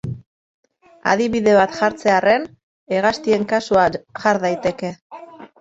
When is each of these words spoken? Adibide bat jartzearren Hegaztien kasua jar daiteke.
Adibide 1.11 1.53
bat 1.59 1.75
jartzearren 1.81 2.47
Hegaztien 2.97 3.47
kasua 3.53 3.85
jar 4.25 4.41
daiteke. 4.49 4.93